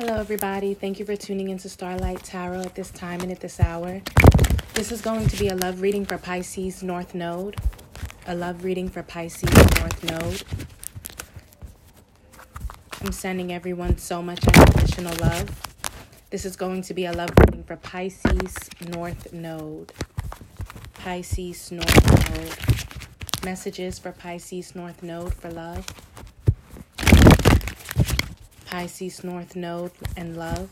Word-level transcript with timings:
Hello, 0.00 0.16
everybody. 0.18 0.72
Thank 0.72 0.98
you 0.98 1.04
for 1.04 1.14
tuning 1.14 1.50
into 1.50 1.68
Starlight 1.68 2.24
Tarot 2.24 2.62
at 2.62 2.74
this 2.74 2.90
time 2.90 3.20
and 3.20 3.30
at 3.30 3.40
this 3.40 3.60
hour. 3.60 4.00
This 4.72 4.92
is 4.92 5.02
going 5.02 5.28
to 5.28 5.36
be 5.36 5.48
a 5.48 5.54
love 5.54 5.82
reading 5.82 6.06
for 6.06 6.16
Pisces 6.16 6.82
North 6.82 7.14
Node. 7.14 7.54
A 8.26 8.34
love 8.34 8.64
reading 8.64 8.88
for 8.88 9.02
Pisces 9.02 9.52
North 9.52 10.02
Node. 10.02 10.42
I'm 13.02 13.12
sending 13.12 13.52
everyone 13.52 13.98
so 13.98 14.22
much 14.22 14.42
unconditional 14.48 15.14
love. 15.20 15.50
This 16.30 16.46
is 16.46 16.56
going 16.56 16.80
to 16.80 16.94
be 16.94 17.04
a 17.04 17.12
love 17.12 17.32
reading 17.38 17.62
for 17.62 17.76
Pisces 17.76 18.56
North 18.88 19.34
Node. 19.34 19.92
Pisces 20.94 21.70
North 21.70 22.30
Node. 22.30 23.44
Messages 23.44 23.98
for 23.98 24.12
Pisces 24.12 24.74
North 24.74 25.02
Node 25.02 25.34
for 25.34 25.50
love. 25.50 25.84
Pisces 28.70 29.24
North 29.24 29.56
Node 29.56 29.90
and 30.16 30.36
love. 30.36 30.70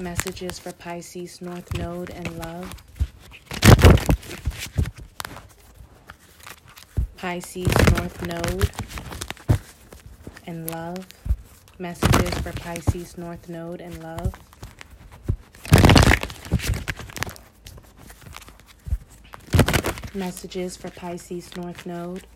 Messages 0.00 0.58
for 0.58 0.72
Pisces 0.72 1.42
North 1.42 1.76
Node 1.76 2.08
and 2.08 2.38
love. 2.38 2.74
Pisces 7.18 7.66
North 7.92 8.26
Node 8.26 8.70
and 10.46 10.70
love. 10.70 11.06
Messages 11.78 12.30
for 12.38 12.52
Pisces 12.52 13.18
North 13.18 13.46
Node 13.50 13.82
and 13.82 14.02
love. 14.02 14.32
Messages 20.14 20.78
for 20.78 20.88
Pisces 20.88 21.54
North 21.56 21.84
Node. 21.84 22.26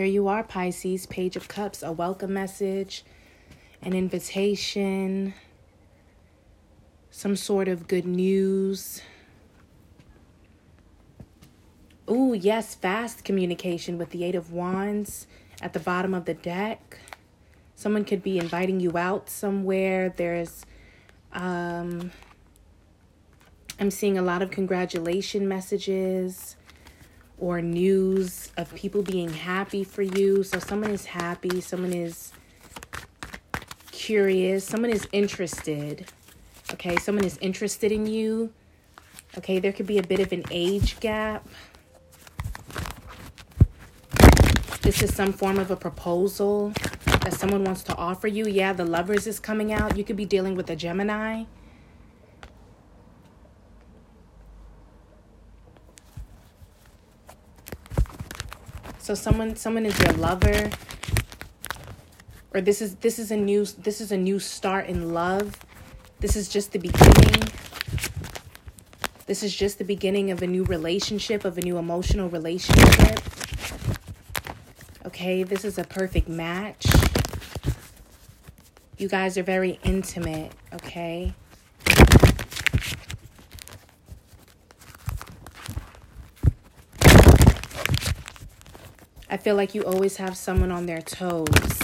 Here 0.00 0.06
you 0.06 0.28
are, 0.28 0.42
Pisces, 0.42 1.04
Page 1.04 1.36
of 1.36 1.46
Cups, 1.46 1.82
a 1.82 1.92
welcome 1.92 2.32
message, 2.32 3.04
an 3.82 3.92
invitation, 3.92 5.34
some 7.10 7.36
sort 7.36 7.68
of 7.68 7.86
good 7.86 8.06
news. 8.06 9.02
Oh, 12.08 12.32
yes, 12.32 12.74
fast 12.74 13.24
communication 13.24 13.98
with 13.98 14.08
the 14.08 14.24
Eight 14.24 14.34
of 14.34 14.50
Wands 14.50 15.26
at 15.60 15.74
the 15.74 15.80
bottom 15.80 16.14
of 16.14 16.24
the 16.24 16.32
deck. 16.32 16.98
Someone 17.76 18.06
could 18.06 18.22
be 18.22 18.38
inviting 18.38 18.80
you 18.80 18.96
out 18.96 19.28
somewhere. 19.28 20.14
There's, 20.16 20.64
um, 21.34 22.10
I'm 23.78 23.90
seeing 23.90 24.16
a 24.16 24.22
lot 24.22 24.40
of 24.40 24.50
congratulation 24.50 25.46
messages 25.46 26.56
or 27.40 27.62
news 27.62 28.52
of 28.56 28.72
people 28.74 29.02
being 29.02 29.30
happy 29.30 29.82
for 29.82 30.02
you. 30.02 30.42
So 30.42 30.58
someone 30.58 30.90
is 30.90 31.06
happy, 31.06 31.60
someone 31.60 31.92
is 31.92 32.32
curious, 33.90 34.64
someone 34.64 34.90
is 34.90 35.08
interested. 35.10 36.06
Okay, 36.72 36.96
someone 36.96 37.24
is 37.24 37.38
interested 37.38 37.90
in 37.90 38.06
you. 38.06 38.52
Okay, 39.38 39.58
there 39.58 39.72
could 39.72 39.86
be 39.86 39.98
a 39.98 40.02
bit 40.02 40.20
of 40.20 40.32
an 40.32 40.44
age 40.50 41.00
gap. 41.00 41.48
This 44.82 45.02
is 45.02 45.14
some 45.14 45.32
form 45.32 45.58
of 45.58 45.70
a 45.70 45.76
proposal 45.76 46.72
that 47.04 47.32
someone 47.32 47.64
wants 47.64 47.82
to 47.84 47.96
offer 47.96 48.26
you. 48.26 48.46
Yeah, 48.46 48.72
the 48.72 48.84
lovers 48.84 49.26
is 49.26 49.38
coming 49.38 49.72
out. 49.72 49.96
You 49.96 50.04
could 50.04 50.16
be 50.16 50.24
dealing 50.24 50.56
with 50.56 50.68
a 50.70 50.76
Gemini. 50.76 51.44
So 59.10 59.16
someone 59.16 59.56
someone 59.56 59.86
is 59.86 59.98
your 59.98 60.12
lover 60.12 60.70
or 62.54 62.60
this 62.60 62.80
is 62.80 62.94
this 62.94 63.18
is 63.18 63.32
a 63.32 63.36
new 63.36 63.64
this 63.64 64.00
is 64.00 64.12
a 64.12 64.16
new 64.16 64.38
start 64.38 64.86
in 64.86 65.12
love. 65.12 65.58
This 66.20 66.36
is 66.36 66.48
just 66.48 66.70
the 66.70 66.78
beginning. 66.78 67.42
This 69.26 69.42
is 69.42 69.52
just 69.52 69.78
the 69.78 69.84
beginning 69.84 70.30
of 70.30 70.42
a 70.42 70.46
new 70.46 70.62
relationship, 70.62 71.44
of 71.44 71.58
a 71.58 71.60
new 71.60 71.76
emotional 71.76 72.28
relationship. 72.28 73.18
Okay, 75.04 75.42
this 75.42 75.64
is 75.64 75.76
a 75.76 75.82
perfect 75.82 76.28
match. 76.28 76.86
You 78.96 79.08
guys 79.08 79.36
are 79.36 79.42
very 79.42 79.80
intimate, 79.82 80.52
okay? 80.72 81.34
I 89.32 89.36
feel 89.36 89.54
like 89.54 89.76
you 89.76 89.84
always 89.84 90.16
have 90.16 90.36
someone 90.36 90.72
on 90.72 90.86
their 90.86 91.00
toes. 91.00 91.78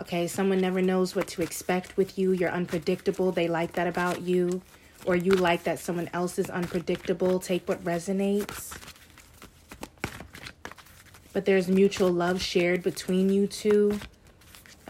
Okay, 0.00 0.26
someone 0.26 0.60
never 0.60 0.82
knows 0.82 1.14
what 1.14 1.28
to 1.28 1.42
expect 1.42 1.96
with 1.96 2.18
you. 2.18 2.32
You're 2.32 2.50
unpredictable. 2.50 3.30
They 3.30 3.46
like 3.46 3.74
that 3.74 3.86
about 3.86 4.22
you. 4.22 4.60
Or 5.06 5.14
you 5.14 5.30
like 5.30 5.62
that 5.64 5.78
someone 5.78 6.10
else 6.12 6.36
is 6.36 6.50
unpredictable. 6.50 7.38
Take 7.38 7.68
what 7.68 7.84
resonates. 7.84 8.76
But 11.32 11.44
there's 11.44 11.68
mutual 11.68 12.10
love 12.10 12.42
shared 12.42 12.82
between 12.82 13.30
you 13.30 13.46
two. 13.46 14.00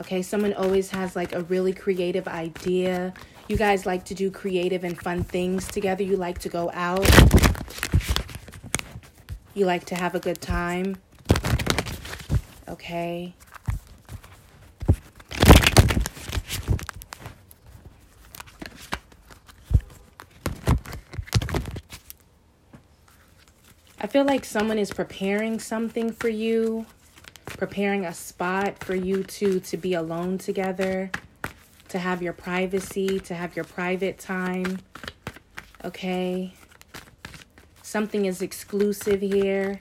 Okay, 0.00 0.22
someone 0.22 0.54
always 0.54 0.90
has 0.90 1.14
like 1.14 1.34
a 1.34 1.42
really 1.42 1.74
creative 1.74 2.26
idea. 2.26 3.12
You 3.46 3.58
guys 3.58 3.84
like 3.84 4.06
to 4.06 4.14
do 4.14 4.30
creative 4.30 4.84
and 4.84 4.98
fun 4.98 5.22
things 5.22 5.68
together. 5.68 6.02
You 6.02 6.16
like 6.16 6.38
to 6.38 6.48
go 6.48 6.70
out. 6.72 7.06
You 9.52 9.66
like 9.66 9.84
to 9.86 9.96
have 9.96 10.14
a 10.14 10.20
good 10.20 10.40
time 10.40 10.96
okay? 12.74 13.32
I 24.00 24.06
feel 24.08 24.24
like 24.24 24.44
someone 24.44 24.78
is 24.78 24.90
preparing 24.92 25.60
something 25.60 26.10
for 26.10 26.28
you, 26.28 26.86
preparing 27.46 28.04
a 28.04 28.12
spot 28.12 28.82
for 28.82 28.96
you 28.96 29.22
two 29.22 29.60
to 29.60 29.76
be 29.76 29.94
alone 29.94 30.38
together, 30.38 31.12
to 31.90 31.98
have 32.00 32.22
your 32.22 32.32
privacy, 32.32 33.20
to 33.20 33.34
have 33.34 33.54
your 33.54 33.64
private 33.64 34.18
time. 34.18 34.80
Okay? 35.84 36.54
Something 37.82 38.24
is 38.24 38.42
exclusive 38.42 39.20
here. 39.20 39.80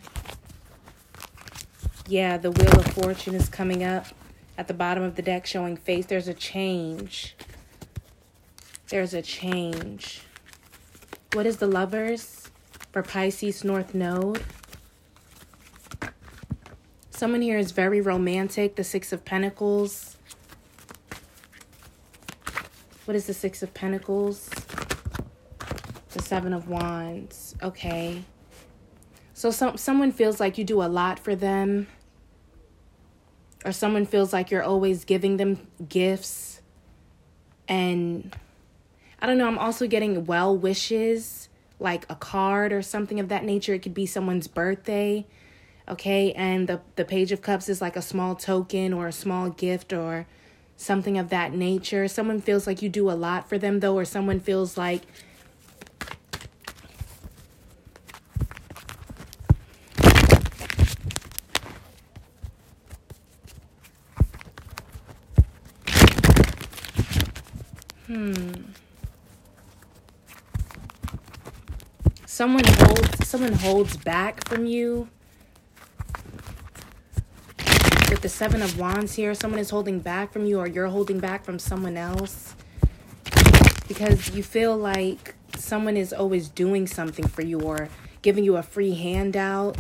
Yeah, 2.08 2.38
the 2.38 2.52
Wheel 2.52 2.80
of 2.80 2.86
Fortune 2.88 3.34
is 3.34 3.48
coming 3.48 3.82
up 3.84 4.08
at 4.58 4.68
the 4.68 4.74
bottom 4.74 5.04
of 5.04 5.16
the 5.16 5.22
deck 5.22 5.46
showing 5.46 5.78
face. 5.78 6.06
There's 6.06 6.28
a 6.28 6.34
change. 6.34 7.36
There's 8.90 9.14
a 9.14 9.22
change. 9.22 10.22
What 11.32 11.46
is 11.46 11.58
the 11.58 11.68
Lovers 11.68 12.50
for 12.92 13.02
Pisces 13.04 13.64
North 13.64 13.96
Node? 13.96 14.44
Someone 17.10 17.42
here 17.42 17.58
is 17.58 17.72
very 17.72 18.02
romantic. 18.02 18.76
The 18.76 18.84
Six 18.84 19.14
of 19.14 19.24
Pentacles. 19.24 20.18
What 23.06 23.16
is 23.16 23.28
the 23.28 23.34
Six 23.34 23.64
of 23.64 23.74
Pentacles? 23.74 24.50
The 26.10 26.22
Seven 26.22 26.54
of 26.54 26.68
Wands. 26.68 27.56
Okay. 27.64 28.26
So 29.44 29.52
some 29.52 29.76
someone 29.76 30.14
feels 30.14 30.40
like 30.40 30.58
you 30.58 30.64
do 30.64 30.82
a 30.82 30.88
lot 30.88 31.20
for 31.20 31.36
them 31.36 31.88
or 33.66 33.74
someone 33.74 34.06
feels 34.06 34.32
like 34.32 34.50
you're 34.50 34.64
always 34.64 35.04
giving 35.04 35.36
them 35.36 35.68
gifts 35.90 36.62
and 37.68 38.34
I 39.22 39.26
don't 39.26 39.38
know, 39.38 39.48
I'm 39.48 39.58
also 39.58 39.86
getting 39.86 40.24
well 40.24 40.58
wishes 40.58 41.50
like 41.78 42.06
a 42.10 42.16
card 42.16 42.72
or 42.72 42.82
something 42.82 43.20
of 43.20 43.28
that 43.28 43.44
nature. 43.44 43.74
It 43.74 43.80
could 43.80 43.94
be 43.94 44.06
someone's 44.06 44.48
birthday. 44.48 45.26
Okay? 45.90 46.32
And 46.32 46.70
the 46.70 46.80
the 46.96 47.04
page 47.04 47.34
of 47.34 47.42
cups 47.42 47.68
is 47.68 47.82
like 47.82 47.98
a 47.98 48.02
small 48.02 48.36
token 48.36 48.94
or 48.94 49.08
a 49.08 49.12
small 49.12 49.50
gift 49.50 49.92
or 49.92 50.26
something 50.78 51.18
of 51.18 51.28
that 51.32 51.52
nature. 51.54 52.08
Someone 52.08 52.40
feels 52.40 52.66
like 52.66 52.82
you 52.82 52.88
do 52.88 53.12
a 53.12 53.20
lot 53.28 53.50
for 53.50 53.58
them 53.58 53.82
though 53.82 53.96
or 53.96 54.06
someone 54.06 54.40
feels 54.40 54.78
like 54.78 55.02
Someone 72.44 72.66
holds 72.66 73.28
someone 73.30 73.54
holds 73.54 73.96
back 73.96 74.46
from 74.50 74.66
you. 74.66 75.08
With 78.10 78.20
the 78.20 78.28
7 78.28 78.62
of 78.62 78.78
wands 78.78 79.14
here, 79.14 79.34
someone 79.34 79.62
is 79.62 79.70
holding 79.70 80.02
back 80.02 80.34
from 80.34 80.46
you 80.46 80.60
or 80.60 80.68
you're 80.68 80.88
holding 80.88 81.22
back 81.22 81.46
from 81.46 81.58
someone 81.58 81.96
else. 81.96 82.54
Because 83.88 84.32
you 84.32 84.44
feel 84.44 84.76
like 84.76 85.36
someone 85.56 85.96
is 85.96 86.12
always 86.12 86.50
doing 86.50 86.86
something 86.86 87.30
for 87.30 87.44
you 87.44 87.62
or 87.62 87.88
giving 88.22 88.44
you 88.44 88.58
a 88.58 88.62
free 88.62 88.94
handout. 88.94 89.78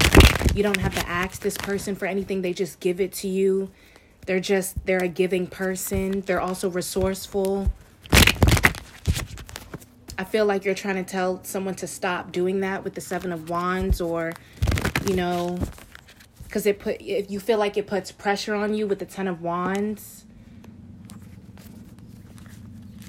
You 0.55 0.63
don't 0.63 0.79
have 0.79 0.95
to 0.95 1.05
ask 1.05 1.41
this 1.41 1.57
person 1.57 1.95
for 1.95 2.05
anything, 2.05 2.43
they 2.43 2.53
just 2.53 2.79
give 2.79 3.01
it 3.01 3.11
to 3.15 3.27
you. 3.27 3.71
They're 4.25 4.39
just, 4.39 4.85
they're 4.85 5.03
a 5.03 5.09
giving 5.09 5.47
person. 5.47 6.21
They're 6.21 6.39
also 6.39 6.69
resourceful. 6.69 7.73
I 10.17 10.23
feel 10.23 10.45
like 10.45 10.63
you're 10.63 10.75
trying 10.75 11.03
to 11.03 11.03
tell 11.03 11.43
someone 11.43 11.75
to 11.75 11.87
stop 11.87 12.31
doing 12.31 12.59
that 12.59 12.83
with 12.83 12.93
the 12.93 13.01
Seven 13.01 13.31
of 13.31 13.49
Wands 13.49 13.99
or, 13.99 14.33
you 15.07 15.15
know, 15.15 15.57
because 16.43 16.67
it 16.67 16.79
put, 16.79 17.01
if 17.01 17.31
you 17.31 17.39
feel 17.39 17.57
like 17.57 17.77
it 17.77 17.87
puts 17.87 18.11
pressure 18.11 18.53
on 18.53 18.75
you 18.75 18.85
with 18.85 18.99
the 18.99 19.05
Ten 19.05 19.27
of 19.27 19.41
Wands, 19.41 20.25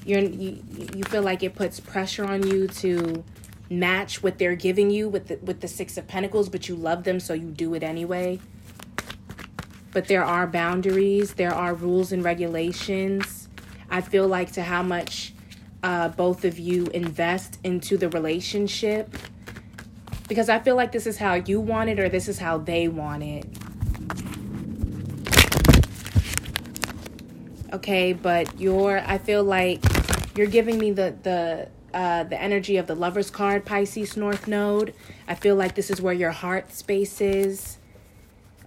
you're, 0.06 0.20
you, 0.20 0.62
you 0.94 1.04
feel 1.04 1.22
like 1.22 1.42
it 1.42 1.54
puts 1.54 1.78
pressure 1.78 2.24
on 2.24 2.46
you 2.46 2.68
to 2.68 3.22
match 3.68 4.22
what 4.22 4.38
they're 4.38 4.54
giving 4.54 4.90
you 4.90 5.06
with 5.08 5.28
the, 5.28 5.36
with 5.42 5.60
the 5.60 5.68
Six 5.68 5.98
of 5.98 6.06
Pentacles, 6.06 6.48
but 6.48 6.70
you 6.70 6.74
love 6.74 7.04
them, 7.04 7.20
so 7.20 7.34
you 7.34 7.50
do 7.50 7.74
it 7.74 7.82
anyway. 7.82 8.40
But 9.92 10.08
there 10.08 10.24
are 10.24 10.46
boundaries, 10.46 11.34
there 11.34 11.54
are 11.54 11.74
rules 11.74 12.12
and 12.12 12.24
regulations. 12.24 13.48
I 13.90 14.00
feel 14.00 14.26
like 14.26 14.52
to 14.52 14.62
how 14.62 14.82
much 14.82 15.33
uh, 15.84 16.08
both 16.08 16.46
of 16.46 16.58
you 16.58 16.86
invest 16.86 17.58
into 17.62 17.98
the 17.98 18.08
relationship 18.08 19.14
because 20.26 20.48
I 20.48 20.58
feel 20.58 20.76
like 20.76 20.92
this 20.92 21.06
is 21.06 21.18
how 21.18 21.34
you 21.34 21.60
want 21.60 21.90
it 21.90 22.00
or 22.00 22.08
this 22.08 22.26
is 22.26 22.38
how 22.38 22.56
they 22.56 22.88
want 22.88 23.22
it. 23.22 23.44
Okay, 27.74 28.14
but 28.14 28.58
you're 28.58 29.02
I 29.04 29.18
feel 29.18 29.44
like 29.44 29.84
you're 30.34 30.46
giving 30.46 30.78
me 30.78 30.90
the 30.92 31.16
the 31.22 31.68
uh, 31.92 32.24
the 32.24 32.40
energy 32.40 32.78
of 32.78 32.86
the 32.86 32.94
lover's 32.94 33.30
card 33.30 33.66
Pisces 33.66 34.16
North 34.16 34.48
Node. 34.48 34.94
I 35.28 35.34
feel 35.34 35.54
like 35.54 35.74
this 35.74 35.90
is 35.90 36.00
where 36.00 36.14
your 36.14 36.30
heart 36.30 36.72
space 36.72 37.20
is. 37.20 37.76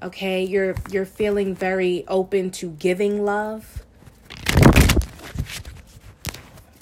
Okay, 0.04 0.44
you're 0.44 0.76
you're 0.92 1.06
feeling 1.06 1.56
very 1.56 2.06
open 2.08 2.52
to 2.52 2.70
giving 2.70 3.26
love. 3.26 3.87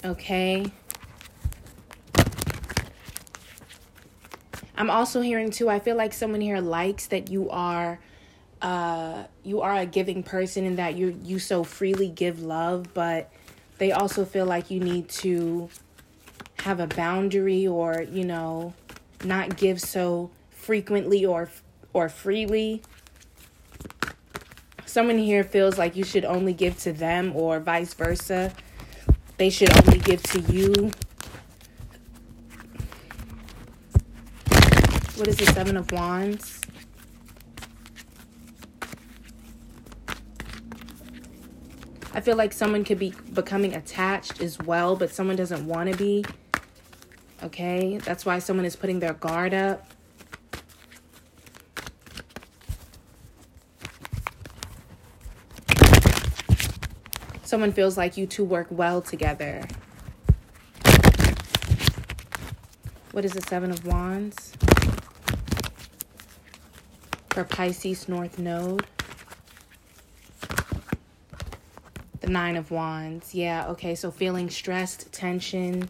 Okay. 0.06 0.64
I'm 4.76 4.88
also 4.88 5.20
hearing 5.20 5.50
too, 5.50 5.68
I 5.68 5.80
feel 5.80 5.96
like 5.96 6.12
someone 6.12 6.40
here 6.40 6.60
likes 6.60 7.08
that 7.08 7.28
you 7.28 7.50
are 7.50 7.98
uh 8.62 9.24
you 9.42 9.60
are 9.60 9.74
a 9.76 9.84
giving 9.84 10.22
person 10.22 10.64
and 10.64 10.78
that 10.78 10.94
you 10.94 11.18
you 11.24 11.40
so 11.40 11.64
freely 11.64 12.08
give 12.08 12.40
love, 12.40 12.94
but 12.94 13.32
they 13.78 13.90
also 13.90 14.24
feel 14.24 14.46
like 14.46 14.70
you 14.70 14.78
need 14.78 15.08
to 15.08 15.68
have 16.60 16.78
a 16.78 16.86
boundary 16.86 17.66
or, 17.66 18.02
you 18.02 18.24
know, 18.24 18.74
not 19.24 19.56
give 19.56 19.80
so 19.80 20.30
frequently 20.50 21.26
or 21.26 21.50
or 21.92 22.08
freely. 22.08 22.80
Someone 24.84 25.18
here 25.18 25.42
feels 25.42 25.78
like 25.78 25.96
you 25.96 26.04
should 26.04 26.24
only 26.24 26.52
give 26.52 26.78
to 26.82 26.92
them 26.92 27.32
or 27.34 27.58
vice 27.58 27.92
versa 27.92 28.52
they 29.36 29.50
should 29.50 29.70
only 29.76 29.98
give 29.98 30.22
to 30.24 30.40
you. 30.40 30.90
What 35.16 35.28
is 35.28 35.36
the 35.36 35.46
Seven 35.46 35.76
of 35.76 35.90
Wands? 35.92 36.60
I 42.12 42.20
feel 42.20 42.36
like 42.36 42.52
someone 42.52 42.82
could 42.82 42.98
be 42.98 43.14
becoming 43.34 43.74
attached 43.74 44.40
as 44.40 44.58
well, 44.58 44.96
but 44.96 45.10
someone 45.10 45.36
doesn't 45.36 45.66
want 45.66 45.90
to 45.90 45.96
be. 45.96 46.24
Okay, 47.42 47.98
that's 47.98 48.24
why 48.24 48.38
someone 48.38 48.64
is 48.64 48.74
putting 48.74 49.00
their 49.00 49.12
guard 49.12 49.52
up. 49.52 49.92
Someone 57.46 57.72
feels 57.72 57.96
like 57.96 58.16
you 58.16 58.26
two 58.26 58.44
work 58.44 58.66
well 58.70 59.00
together. 59.00 59.62
What 63.12 63.24
is 63.24 63.32
the 63.32 63.40
Seven 63.42 63.70
of 63.70 63.86
Wands? 63.86 64.52
For 67.30 67.44
Pisces 67.44 68.08
North 68.08 68.38
Node. 68.38 68.84
The 72.20 72.26
Nine 72.26 72.56
of 72.56 72.70
Wands. 72.70 73.34
Yeah, 73.34 73.68
okay, 73.68 73.94
so 73.94 74.10
feeling 74.10 74.50
stressed, 74.50 75.12
tension, 75.12 75.88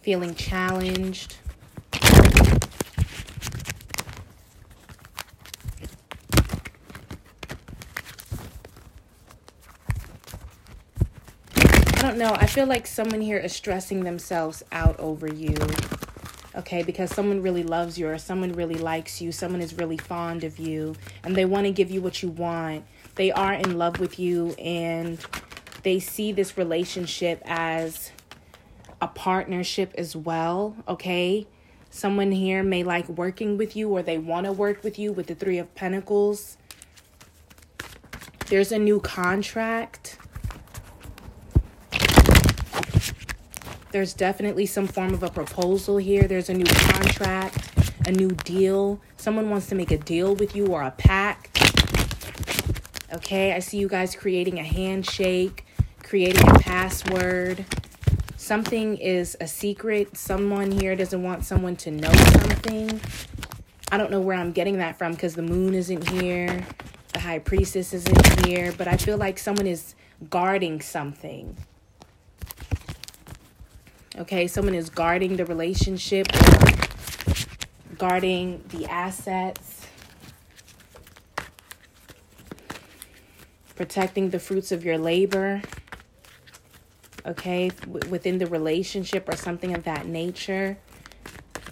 feeling 0.00 0.34
challenged. 0.34 1.36
Don't 12.14 12.28
know. 12.28 12.36
I 12.38 12.46
feel 12.46 12.66
like 12.66 12.86
someone 12.86 13.20
here 13.20 13.38
is 13.38 13.52
stressing 13.52 14.04
themselves 14.04 14.62
out 14.70 14.98
over 15.00 15.26
you. 15.26 15.56
Okay, 16.54 16.84
because 16.84 17.10
someone 17.10 17.42
really 17.42 17.64
loves 17.64 17.98
you 17.98 18.06
or 18.06 18.18
someone 18.18 18.52
really 18.52 18.76
likes 18.76 19.20
you, 19.20 19.32
someone 19.32 19.60
is 19.60 19.74
really 19.74 19.96
fond 19.96 20.44
of 20.44 20.56
you, 20.56 20.94
and 21.24 21.34
they 21.34 21.44
want 21.44 21.66
to 21.66 21.72
give 21.72 21.90
you 21.90 22.00
what 22.00 22.22
you 22.22 22.28
want. 22.28 22.84
They 23.16 23.32
are 23.32 23.54
in 23.54 23.76
love 23.76 23.98
with 23.98 24.20
you 24.20 24.52
and 24.52 25.18
they 25.82 25.98
see 25.98 26.30
this 26.30 26.56
relationship 26.56 27.42
as 27.44 28.12
a 29.02 29.08
partnership 29.08 29.92
as 29.98 30.14
well, 30.14 30.76
okay? 30.86 31.48
Someone 31.90 32.30
here 32.30 32.62
may 32.62 32.84
like 32.84 33.08
working 33.08 33.58
with 33.58 33.74
you 33.74 33.88
or 33.88 34.04
they 34.04 34.18
want 34.18 34.46
to 34.46 34.52
work 34.52 34.84
with 34.84 35.00
you 35.00 35.12
with 35.12 35.26
the 35.26 35.34
3 35.34 35.58
of 35.58 35.74
pentacles. 35.74 36.58
There's 38.46 38.70
a 38.70 38.78
new 38.78 39.00
contract 39.00 40.18
There's 43.94 44.12
definitely 44.12 44.66
some 44.66 44.88
form 44.88 45.14
of 45.14 45.22
a 45.22 45.30
proposal 45.30 45.98
here. 45.98 46.26
There's 46.26 46.48
a 46.48 46.52
new 46.52 46.64
contract, 46.64 47.70
a 48.08 48.10
new 48.10 48.32
deal. 48.32 49.00
Someone 49.18 49.50
wants 49.50 49.68
to 49.68 49.76
make 49.76 49.92
a 49.92 49.98
deal 49.98 50.34
with 50.34 50.56
you 50.56 50.66
or 50.66 50.82
a 50.82 50.90
pact. 50.90 51.56
Okay, 53.12 53.52
I 53.52 53.60
see 53.60 53.76
you 53.76 53.86
guys 53.86 54.16
creating 54.16 54.58
a 54.58 54.64
handshake, 54.64 55.64
creating 56.02 56.42
a 56.42 56.58
password. 56.58 57.64
Something 58.36 58.96
is 58.96 59.36
a 59.40 59.46
secret. 59.46 60.16
Someone 60.16 60.72
here 60.72 60.96
doesn't 60.96 61.22
want 61.22 61.44
someone 61.44 61.76
to 61.76 61.92
know 61.92 62.12
something. 62.12 63.00
I 63.92 63.96
don't 63.96 64.10
know 64.10 64.20
where 64.20 64.36
I'm 64.36 64.50
getting 64.50 64.78
that 64.78 64.98
from 64.98 65.12
because 65.12 65.36
the 65.36 65.42
moon 65.42 65.72
isn't 65.72 66.08
here, 66.08 66.66
the 67.12 67.20
high 67.20 67.38
priestess 67.38 67.94
isn't 67.94 68.44
here, 68.44 68.74
but 68.76 68.88
I 68.88 68.96
feel 68.96 69.18
like 69.18 69.38
someone 69.38 69.68
is 69.68 69.94
guarding 70.28 70.80
something. 70.80 71.56
Okay, 74.16 74.46
someone 74.46 74.76
is 74.76 74.90
guarding 74.90 75.36
the 75.36 75.44
relationship, 75.44 76.28
guarding 77.98 78.62
the 78.68 78.86
assets, 78.86 79.88
protecting 83.74 84.30
the 84.30 84.38
fruits 84.38 84.70
of 84.70 84.84
your 84.84 84.98
labor. 84.98 85.62
Okay, 87.26 87.70
w- 87.70 88.08
within 88.08 88.38
the 88.38 88.46
relationship 88.46 89.28
or 89.28 89.34
something 89.34 89.74
of 89.74 89.82
that 89.82 90.06
nature. 90.06 90.78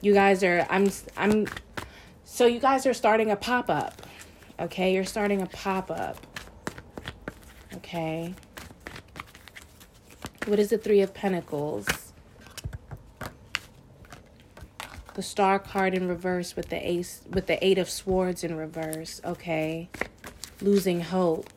You 0.01 0.13
guys 0.13 0.43
are 0.43 0.67
I'm 0.69 0.91
I'm 1.17 1.47
so 2.25 2.47
you 2.47 2.59
guys 2.59 2.87
are 2.87 2.95
starting 2.95 3.31
a 3.31 3.37
pop-up. 3.37 4.03
Okay, 4.59 4.95
you're 4.95 5.05
starting 5.05 5.43
a 5.43 5.47
pop-up. 5.47 6.17
Okay. 7.77 8.35
What 10.47 10.59
is 10.59 10.71
the 10.71 10.79
3 10.79 11.03
of 11.03 11.15
pentacles? 11.15 11.87
The 15.15 15.23
star 15.23 15.59
card 15.59 15.95
in 15.95 16.09
reverse 16.09 16.57
with 16.57 16.69
the 16.69 16.89
ace 16.89 17.23
with 17.31 17.47
the 17.47 17.65
eight 17.65 17.79
of 17.79 17.89
swords 17.89 18.43
in 18.45 18.57
reverse 18.57 19.21
okay? 19.25 19.89
Losing 20.61 21.01
hope. 21.01 21.49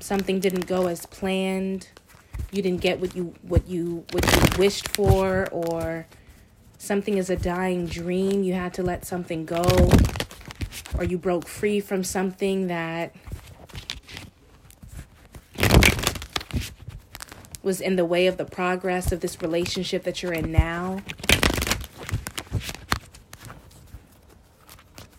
Something 0.00 0.38
didn't 0.38 0.66
go 0.66 0.86
as 0.86 1.06
planned. 1.06 1.88
You 2.52 2.62
didn't 2.62 2.80
get 2.80 3.00
what 3.00 3.16
you 3.16 3.34
what 3.42 3.66
you 3.66 4.04
what 4.12 4.24
you 4.32 4.58
wished 4.58 4.88
for 4.88 5.48
or 5.50 6.06
something 6.78 7.18
is 7.18 7.28
a 7.28 7.36
dying 7.36 7.86
dream. 7.86 8.42
You 8.42 8.54
had 8.54 8.72
to 8.74 8.82
let 8.82 9.04
something 9.04 9.44
go 9.44 9.64
or 10.96 11.04
you 11.04 11.18
broke 11.18 11.46
free 11.46 11.80
from 11.80 12.04
something 12.04 12.68
that 12.68 13.14
was 17.66 17.80
in 17.80 17.96
the 17.96 18.04
way 18.04 18.28
of 18.28 18.36
the 18.36 18.44
progress 18.44 19.10
of 19.10 19.18
this 19.18 19.42
relationship 19.42 20.04
that 20.04 20.22
you're 20.22 20.32
in 20.32 20.52
now. 20.52 21.02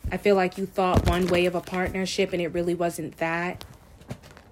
I 0.09 0.15
feel 0.15 0.37
like 0.37 0.57
you 0.57 0.65
thought 0.65 1.09
one 1.09 1.27
way 1.27 1.45
of 1.45 1.55
a 1.55 1.59
partnership 1.59 2.31
and 2.31 2.41
it 2.41 2.47
really 2.47 2.73
wasn't 2.73 3.17
that. 3.17 3.65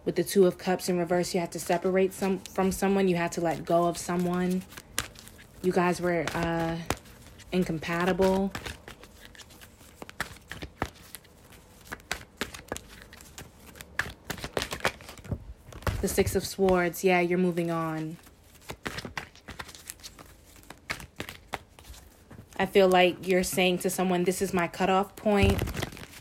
With 0.04 0.18
the 0.18 0.26
Two 0.26 0.46
of 0.46 0.58
Cups 0.58 0.90
in 0.90 1.00
reverse, 1.00 1.34
you 1.34 1.40
had 1.40 1.54
to 1.54 1.60
separate 1.60 2.14
some 2.14 2.40
from 2.40 2.74
someone, 2.74 3.08
you 3.08 3.16
had 3.16 3.32
to 3.32 3.42
let 3.42 3.64
go 3.64 3.86
of 3.86 3.98
someone. 3.98 4.64
You 5.62 5.72
guys 5.72 6.02
were 6.02 6.26
uh, 6.36 6.76
incompatible. 7.54 8.52
The 16.06 16.14
Six 16.14 16.36
of 16.36 16.46
Swords, 16.46 17.04
yeah, 17.04 17.20
you're 17.20 17.40
moving 17.40 17.72
on. 17.72 18.18
I 22.60 22.68
feel 22.68 22.88
like 22.88 23.28
you're 23.28 23.42
saying 23.42 23.80
to 23.80 23.90
someone, 23.90 24.24
This 24.24 24.40
is 24.40 24.54
my 24.54 24.68
cutoff 24.68 25.16
point. 25.16 25.60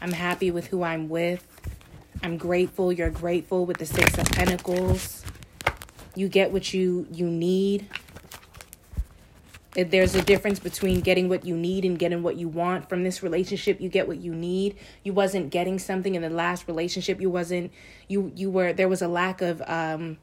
I'm 0.01 0.13
happy 0.13 0.51
with 0.51 0.69
who 0.69 0.83
I'm 0.83 1.11
with. 1.11 1.47
I'm 2.23 2.39
grateful. 2.39 2.95
You're 2.95 3.11
grateful 3.11 3.67
with 3.67 3.77
the 3.77 3.85
Six 3.85 4.17
of 4.17 4.25
Pentacles. 4.31 5.23
You 6.15 6.29
get 6.29 6.51
what 6.51 6.73
you, 6.73 7.07
you 7.13 7.27
need. 7.27 7.87
There's 9.75 10.15
a 10.15 10.23
difference 10.23 10.61
between 10.61 11.01
getting 11.01 11.29
what 11.29 11.45
you 11.45 11.57
need 11.57 11.85
and 11.85 11.99
getting 11.99 12.23
what 12.23 12.37
you 12.37 12.49
want 12.49 12.89
from 12.89 13.03
this 13.03 13.25
relationship. 13.25 13.81
You 13.81 13.89
get 13.89 14.07
what 14.07 14.19
you 14.19 14.33
need. 14.33 14.77
You 15.03 15.13
wasn't 15.13 15.51
getting 15.51 15.81
something 15.81 16.15
in 16.15 16.23
the 16.23 16.31
last 16.31 16.69
relationship. 16.69 17.21
You 17.21 17.29
wasn't 17.29 17.73
you 18.07 18.31
you 18.37 18.51
were 18.51 18.73
there 18.73 18.89
was 18.89 19.03
a 19.03 19.09
lack 19.09 19.43
of 19.43 19.61
um 19.67 20.19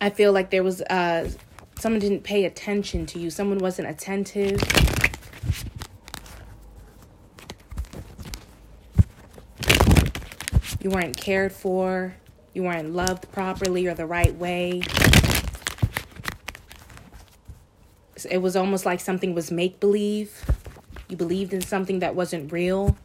I 0.00 0.10
feel 0.10 0.32
like 0.32 0.50
there 0.50 0.62
was 0.62 0.80
uh 0.82 1.28
someone 1.76 1.98
didn't 1.98 2.22
pay 2.22 2.44
attention 2.44 3.04
to 3.06 3.18
you. 3.18 3.30
Someone 3.30 3.58
wasn't 3.58 3.88
attentive. 3.88 4.62
You 10.80 10.90
weren't 10.90 11.16
cared 11.16 11.52
for. 11.52 12.14
You 12.52 12.62
weren't 12.62 12.92
loved 12.92 13.32
properly 13.32 13.88
or 13.88 13.94
the 13.94 14.06
right 14.06 14.34
way. 14.36 14.82
It 18.24 18.38
was 18.38 18.56
almost 18.56 18.86
like 18.86 19.00
something 19.00 19.34
was 19.34 19.50
make 19.50 19.80
believe. 19.80 20.44
You 21.08 21.16
believed 21.16 21.52
in 21.52 21.60
something 21.60 21.98
that 22.00 22.14
wasn't 22.14 22.50
real, 22.50 22.96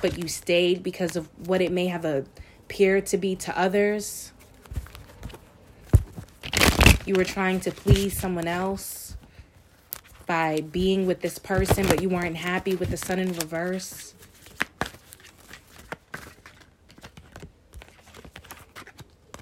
but 0.00 0.18
you 0.18 0.28
stayed 0.28 0.82
because 0.82 1.16
of 1.16 1.28
what 1.46 1.60
it 1.60 1.70
may 1.70 1.86
have 1.88 2.04
appeared 2.04 3.06
to 3.06 3.18
be 3.18 3.36
to 3.36 3.58
others. 3.58 4.32
You 7.04 7.14
were 7.14 7.24
trying 7.24 7.60
to 7.60 7.70
please 7.70 8.18
someone 8.18 8.46
else 8.46 9.16
by 10.26 10.60
being 10.60 11.06
with 11.06 11.20
this 11.20 11.38
person, 11.38 11.86
but 11.86 12.00
you 12.00 12.08
weren't 12.08 12.36
happy 12.36 12.74
with 12.74 12.90
the 12.90 12.96
sun 12.96 13.18
in 13.18 13.32
reverse. 13.32 14.14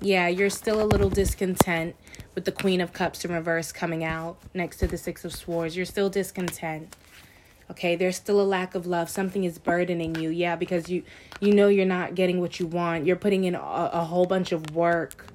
Yeah, 0.00 0.28
you're 0.28 0.50
still 0.50 0.82
a 0.82 0.86
little 0.86 1.10
discontent 1.10 1.94
with 2.34 2.44
the 2.44 2.52
Queen 2.52 2.80
of 2.80 2.92
Cups 2.92 3.24
in 3.24 3.32
reverse 3.32 3.72
coming 3.72 4.04
out 4.04 4.38
next 4.54 4.78
to 4.78 4.86
the 4.86 4.98
Six 4.98 5.24
of 5.24 5.34
Swords. 5.34 5.76
You're 5.76 5.86
still 5.86 6.10
discontent. 6.10 6.94
Okay, 7.70 7.96
there's 7.96 8.16
still 8.16 8.40
a 8.40 8.44
lack 8.44 8.74
of 8.74 8.86
love. 8.86 9.10
Something 9.10 9.44
is 9.44 9.58
burdening 9.58 10.14
you. 10.14 10.30
Yeah, 10.30 10.56
because 10.56 10.88
you 10.88 11.02
you 11.40 11.52
know 11.52 11.68
you're 11.68 11.84
not 11.84 12.14
getting 12.14 12.40
what 12.40 12.58
you 12.58 12.66
want. 12.66 13.06
You're 13.06 13.16
putting 13.16 13.44
in 13.44 13.54
a, 13.54 13.60
a 13.60 14.04
whole 14.04 14.24
bunch 14.24 14.52
of 14.52 14.74
work 14.74 15.26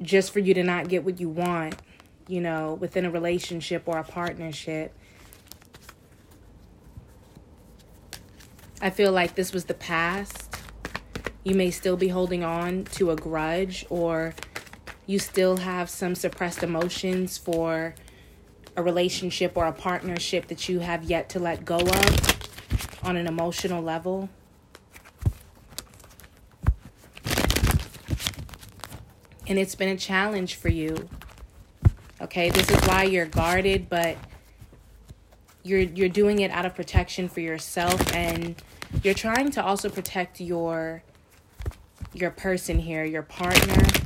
just 0.00 0.32
for 0.32 0.38
you 0.38 0.54
to 0.54 0.62
not 0.62 0.88
get 0.88 1.04
what 1.04 1.20
you 1.20 1.28
want, 1.28 1.76
you 2.26 2.40
know, 2.40 2.74
within 2.74 3.04
a 3.04 3.10
relationship 3.10 3.82
or 3.86 3.98
a 3.98 4.04
partnership. 4.04 4.94
I 8.80 8.90
feel 8.90 9.10
like 9.10 9.34
this 9.34 9.52
was 9.52 9.64
the 9.64 9.74
past. 9.74 10.54
You 11.42 11.54
may 11.54 11.70
still 11.70 11.96
be 11.96 12.08
holding 12.08 12.44
on 12.44 12.84
to 12.92 13.10
a 13.10 13.16
grudge 13.16 13.84
or 13.90 14.34
you 15.08 15.18
still 15.18 15.56
have 15.56 15.88
some 15.88 16.14
suppressed 16.14 16.62
emotions 16.62 17.38
for 17.38 17.94
a 18.76 18.82
relationship 18.82 19.56
or 19.56 19.64
a 19.64 19.72
partnership 19.72 20.48
that 20.48 20.68
you 20.68 20.80
have 20.80 21.02
yet 21.02 21.30
to 21.30 21.38
let 21.38 21.64
go 21.64 21.78
of 21.78 23.00
on 23.02 23.16
an 23.16 23.26
emotional 23.26 23.82
level. 23.82 24.28
And 29.46 29.58
it's 29.58 29.74
been 29.74 29.88
a 29.88 29.96
challenge 29.96 30.56
for 30.56 30.68
you. 30.68 31.08
Okay, 32.20 32.50
this 32.50 32.70
is 32.70 32.78
why 32.86 33.04
you're 33.04 33.24
guarded, 33.24 33.88
but 33.88 34.18
you're 35.62 35.80
you're 35.80 36.10
doing 36.10 36.40
it 36.40 36.50
out 36.50 36.66
of 36.66 36.74
protection 36.74 37.30
for 37.30 37.40
yourself 37.40 38.14
and 38.14 38.62
you're 39.02 39.14
trying 39.14 39.50
to 39.52 39.64
also 39.64 39.88
protect 39.88 40.38
your 40.38 41.02
your 42.12 42.30
person 42.30 42.78
here, 42.78 43.04
your 43.04 43.22
partner 43.22 43.97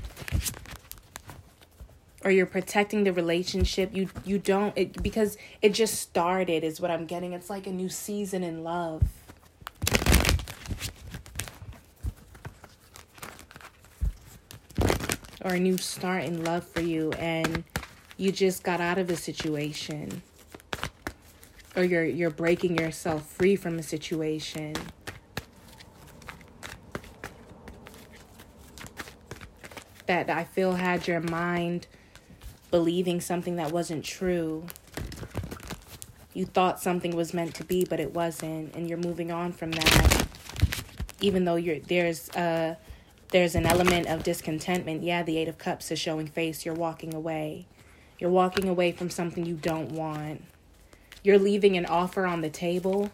or 2.25 2.31
you're 2.31 2.47
protecting 2.47 3.05
the 3.05 3.13
relationship 3.13 3.95
you 3.95 4.09
you 4.25 4.39
don't 4.39 4.77
it, 4.77 5.03
because 5.03 5.37
it 5.61 5.71
just 5.75 6.01
started 6.01 6.65
is 6.65 6.81
what 6.81 6.91
i'm 6.91 7.07
getting. 7.07 7.33
It's 7.33 7.51
like 7.51 7.67
a 7.67 7.73
new 7.73 7.89
season 7.89 8.43
in 8.43 8.63
love. 8.63 9.03
Or 15.45 15.55
a 15.55 15.59
new 15.59 15.77
start 15.77 16.23
in 16.25 16.45
love 16.45 16.65
for 16.65 16.81
you 16.81 17.11
and 17.15 17.65
you 18.17 18.31
just 18.31 18.63
got 18.63 18.81
out 18.81 18.99
of 18.99 19.11
a 19.11 19.17
situation. 19.17 20.23
Or 21.75 21.83
you're 21.83 22.05
you're 22.05 22.31
breaking 22.31 22.79
yourself 22.79 23.27
free 23.27 23.57
from 23.57 23.79
a 23.79 23.83
situation. 23.83 24.75
That 30.07 30.31
I 30.31 30.45
feel 30.45 30.75
had 30.75 31.09
your 31.09 31.21
mind 31.21 31.87
believing 32.73 33.21
something 33.21 33.55
that 33.57 33.71
wasn't 33.71 34.05
true. 34.05 34.67
You 36.35 36.47
thought 36.47 36.81
something 36.81 37.15
was 37.15 37.33
meant 37.33 37.55
to 37.57 37.65
be, 37.65 37.85
but 37.85 38.01
it 38.01 38.13
wasn't, 38.15 38.75
and 38.75 38.89
you're 38.89 38.99
moving 38.99 39.31
on 39.31 39.53
from 39.53 39.71
that. 39.73 40.27
Even 41.21 41.45
though 41.45 41.57
you're 41.57 41.79
there's 41.79 42.31
a 42.31 42.77
there's 43.29 43.55
an 43.55 43.67
element 43.67 44.09
of 44.09 44.25
discontentment. 44.25 45.03
Yeah, 45.03 45.23
the 45.23 45.39
8 45.39 45.49
of 45.49 45.59
cups 45.59 45.91
is 45.91 45.99
showing 45.99 46.27
face. 46.27 46.67
You're 46.67 46.75
walking 46.75 47.15
away. 47.15 47.67
You're 48.19 48.31
walking 48.31 48.69
away 48.69 48.93
from 48.93 49.11
something 49.11 49.47
you 49.47 49.55
don't 49.55 49.93
want. 49.93 50.43
You're 51.23 51.39
leaving 51.39 51.77
an 51.77 51.87
offer 51.87 52.27
on 52.27 52.41
the 52.41 52.51
table. 52.51 53.11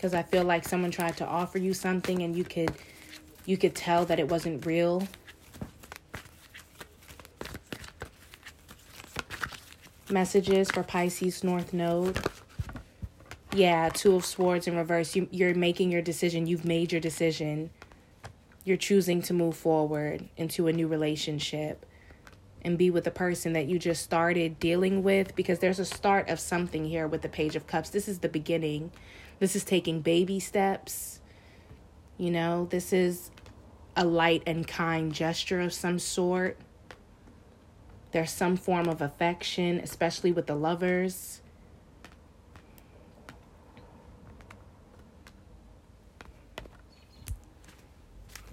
Cuz 0.00 0.14
I 0.14 0.22
feel 0.22 0.44
like 0.44 0.66
someone 0.66 0.90
tried 0.90 1.16
to 1.18 1.26
offer 1.26 1.58
you 1.58 1.74
something 1.74 2.22
and 2.22 2.34
you 2.34 2.44
could 2.44 2.72
you 3.44 3.56
could 3.56 3.74
tell 3.74 4.06
that 4.06 4.18
it 4.18 4.28
wasn't 4.28 4.64
real 4.64 5.06
messages 10.12 10.70
for 10.70 10.82
Pisces 10.82 11.42
North 11.42 11.72
Node. 11.72 12.18
Yeah, 13.54 13.88
Two 13.88 14.16
of 14.16 14.24
Swords 14.24 14.66
in 14.66 14.76
reverse. 14.76 15.16
You, 15.16 15.28
you're 15.30 15.54
making 15.54 15.90
your 15.90 16.02
decision. 16.02 16.46
You've 16.46 16.64
made 16.64 16.92
your 16.92 17.00
decision. 17.00 17.70
You're 18.64 18.76
choosing 18.76 19.22
to 19.22 19.34
move 19.34 19.56
forward 19.56 20.28
into 20.36 20.68
a 20.68 20.72
new 20.72 20.86
relationship 20.86 21.84
and 22.62 22.78
be 22.78 22.90
with 22.90 23.04
the 23.04 23.10
person 23.10 23.52
that 23.54 23.66
you 23.66 23.78
just 23.78 24.02
started 24.02 24.60
dealing 24.60 25.02
with 25.02 25.34
because 25.34 25.58
there's 25.58 25.80
a 25.80 25.84
start 25.84 26.28
of 26.28 26.38
something 26.38 26.84
here 26.84 27.08
with 27.08 27.22
the 27.22 27.28
Page 27.28 27.56
of 27.56 27.66
Cups. 27.66 27.90
This 27.90 28.08
is 28.08 28.20
the 28.20 28.28
beginning. 28.28 28.92
This 29.40 29.56
is 29.56 29.64
taking 29.64 30.00
baby 30.00 30.38
steps. 30.38 31.20
You 32.18 32.30
know, 32.30 32.66
this 32.70 32.92
is 32.92 33.30
a 33.96 34.04
light 34.04 34.44
and 34.46 34.66
kind 34.66 35.12
gesture 35.12 35.60
of 35.60 35.72
some 35.72 35.98
sort. 35.98 36.56
There's 38.12 38.30
some 38.30 38.56
form 38.56 38.88
of 38.88 39.00
affection, 39.00 39.80
especially 39.80 40.32
with 40.32 40.46
the 40.46 40.54
lovers. 40.54 41.40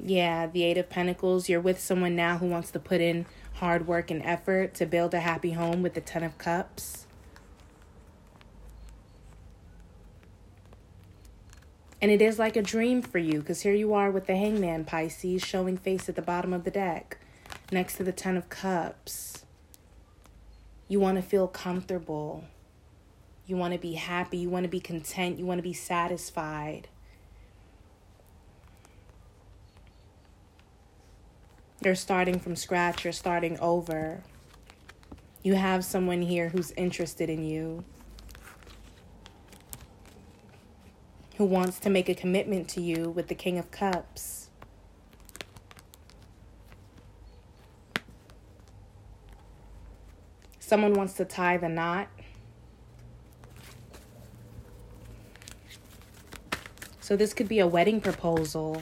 Yeah, 0.01 0.47
the 0.47 0.63
Eight 0.63 0.77
of 0.77 0.89
Pentacles. 0.89 1.49
You're 1.49 1.59
with 1.59 1.79
someone 1.79 2.15
now 2.15 2.37
who 2.37 2.47
wants 2.47 2.71
to 2.71 2.79
put 2.79 3.01
in 3.01 3.25
hard 3.55 3.85
work 3.85 4.09
and 4.09 4.23
effort 4.23 4.73
to 4.75 4.85
build 4.85 5.13
a 5.13 5.19
happy 5.19 5.51
home 5.51 5.83
with 5.83 5.93
the 5.93 6.01
Ten 6.01 6.23
of 6.23 6.37
Cups. 6.37 7.05
And 12.01 12.09
it 12.11 12.21
is 12.21 12.39
like 12.39 12.55
a 12.55 12.61
dream 12.61 13.01
for 13.01 13.17
you 13.17 13.39
because 13.39 13.61
here 13.63 13.73
you 13.73 13.93
are 13.93 14.09
with 14.09 14.25
the 14.25 14.37
Hangman 14.37 14.85
Pisces 14.85 15.43
showing 15.43 15.75
face 15.75 16.07
at 16.07 16.15
the 16.15 16.21
bottom 16.21 16.53
of 16.53 16.63
the 16.63 16.71
deck 16.71 17.17
next 17.73 17.97
to 17.97 18.03
the 18.03 18.13
Ten 18.13 18.37
of 18.37 18.47
Cups. 18.47 19.43
You 20.89 20.99
want 20.99 21.17
to 21.17 21.21
feel 21.21 21.47
comfortable. 21.47 22.43
You 23.45 23.55
want 23.55 23.73
to 23.73 23.79
be 23.79 23.93
happy. 23.93 24.39
You 24.39 24.49
want 24.49 24.63
to 24.63 24.69
be 24.69 24.79
content. 24.79 25.37
You 25.37 25.45
want 25.45 25.59
to 25.59 25.63
be 25.63 25.71
satisfied. 25.71 26.87
You're 31.81 31.95
starting 31.95 32.39
from 32.39 32.55
scratch. 32.55 33.03
You're 33.03 33.13
starting 33.13 33.57
over. 33.59 34.23
You 35.43 35.53
have 35.53 35.85
someone 35.85 36.23
here 36.23 36.49
who's 36.49 36.71
interested 36.71 37.29
in 37.29 37.45
you, 37.45 37.85
who 41.37 41.45
wants 41.45 41.79
to 41.81 41.89
make 41.89 42.09
a 42.09 42.15
commitment 42.15 42.67
to 42.69 42.81
you 42.81 43.11
with 43.11 43.27
the 43.27 43.35
King 43.35 43.59
of 43.59 43.69
Cups. 43.69 44.38
Someone 50.69 50.93
wants 50.93 51.13
to 51.13 51.25
tie 51.25 51.57
the 51.57 51.67
knot. 51.67 52.09
So 56.99 57.15
this 57.15 57.33
could 57.33 57.47
be 57.47 57.57
a 57.57 57.65
wedding 57.65 57.99
proposal. 57.99 58.79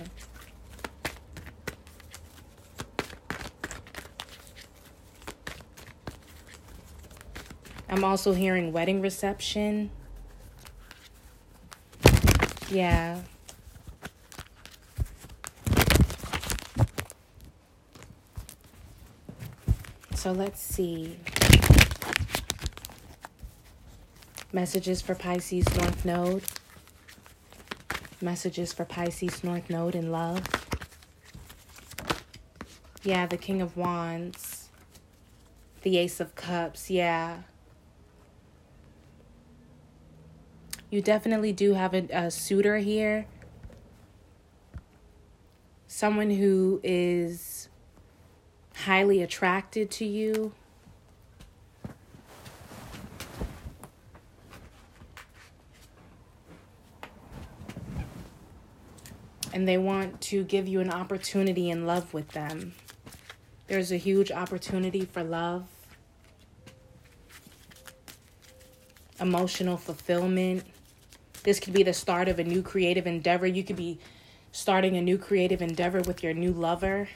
I'm 7.87 8.03
also 8.03 8.33
hearing 8.33 8.73
wedding 8.73 8.99
reception. 8.99 9.89
Yeah. 12.69 13.21
So 20.15 20.33
let's 20.33 20.61
see. 20.61 21.17
Messages 24.57 25.03
for 25.03 25.13
Pisces 25.13 25.67
North 25.75 26.03
Node. 26.03 26.41
Messages 28.19 28.73
for 28.73 28.85
Pisces 28.85 29.43
North 29.43 29.69
Node 29.69 29.93
in 29.93 30.11
love. 30.11 30.41
Yeah, 33.03 33.27
the 33.27 33.37
King 33.37 33.61
of 33.61 33.77
Wands. 33.77 34.69
The 35.83 35.99
Ace 35.99 36.19
of 36.19 36.33
Cups. 36.33 36.89
Yeah. 36.89 37.41
You 40.89 41.03
definitely 41.03 41.53
do 41.53 41.75
have 41.75 41.93
a, 41.93 42.07
a 42.11 42.31
suitor 42.31 42.79
here. 42.79 43.27
Someone 45.85 46.31
who 46.31 46.81
is 46.83 47.69
highly 48.75 49.21
attracted 49.21 49.91
to 49.91 50.05
you. 50.05 50.53
And 59.57 59.67
they 59.67 59.79
want 59.79 60.21
to 60.21 60.43
give 60.43 60.67
you 60.67 60.81
an 60.81 60.91
opportunity 60.91 61.71
in 61.71 61.87
love 61.87 62.13
with 62.13 62.27
them. 62.29 62.75
There's 63.65 63.91
a 63.91 63.97
huge 63.97 64.31
opportunity 64.31 65.05
for 65.05 65.23
love, 65.23 65.65
emotional 69.19 69.77
fulfillment 69.77 70.63
this 71.47 71.61
could 71.61 71.71
be 71.71 71.81
the 71.81 71.93
start 71.93 72.27
of 72.27 72.39
a 72.39 72.43
new 72.43 72.61
creative 72.61 73.07
endeavor. 73.07 73.47
You 73.47 73.63
could 73.63 73.77
be 73.77 73.99
starting 74.51 74.97
a 74.97 75.01
new 75.01 75.17
creative 75.17 75.61
endeavor 75.61 76.01
with 76.01 76.21
your 76.21 76.33
new 76.33 76.51
lover. 76.51 77.07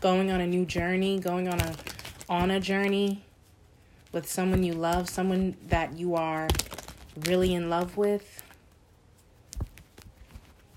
Going 0.00 0.30
on 0.30 0.40
a 0.40 0.46
new 0.46 0.64
journey, 0.64 1.20
going 1.20 1.48
on 1.48 1.60
a 1.60 1.74
on 2.30 2.50
a 2.50 2.60
journey 2.60 3.24
with 4.10 4.26
someone 4.26 4.62
you 4.62 4.72
love, 4.72 5.10
someone 5.10 5.54
that 5.68 5.98
you 5.98 6.14
are 6.14 6.48
really 7.16 7.54
in 7.54 7.68
love 7.68 7.96
with. 7.96 8.42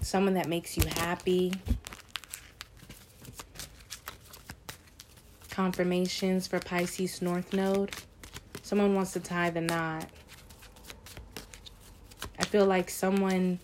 Someone 0.02 0.34
that 0.34 0.48
makes 0.48 0.78
you 0.78 0.84
happy. 0.86 1.54
Confirmations 5.50 6.48
for 6.48 6.60
Pisces 6.60 7.22
North 7.22 7.54
Node. 7.54 7.92
Someone 8.64 8.96
wants 8.96 9.14
to 9.14 9.20
tie 9.20 9.50
the 9.50 9.62
knot. 9.62 10.08
I 12.40 12.44
feel 12.46 12.66
like 12.66 12.90
someone, 12.90 13.60